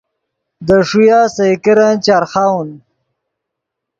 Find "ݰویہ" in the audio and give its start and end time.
0.87-1.19